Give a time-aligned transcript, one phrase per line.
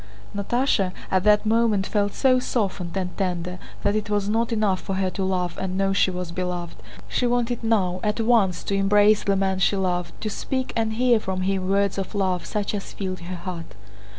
[0.35, 4.95] Natásha at that moment felt so softened and tender that it was not enough for
[4.95, 9.23] her to love and know she was beloved, she wanted now, at once, to embrace
[9.23, 12.93] the man she loved, to speak and hear from him words of love such as
[12.93, 13.75] filled her heart.